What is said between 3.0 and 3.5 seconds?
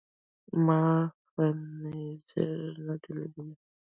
لیدلی.